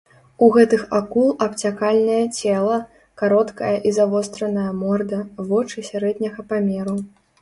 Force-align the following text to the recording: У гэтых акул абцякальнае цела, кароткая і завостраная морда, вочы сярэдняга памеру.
У 0.43 0.47
гэтых 0.53 0.85
акул 0.99 1.27
абцякальнае 1.45 2.23
цела, 2.39 2.79
кароткая 3.23 3.71
і 3.91 3.91
завостраная 4.01 4.67
морда, 4.81 5.19
вочы 5.51 5.87
сярэдняга 5.91 6.41
памеру. 6.53 6.97